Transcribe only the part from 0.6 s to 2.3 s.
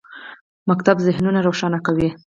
ښوونځی ذهنونه روښانه کوي.